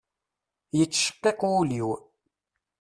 Yettceqqiq 0.77 1.39
wul-iw. 1.51 1.89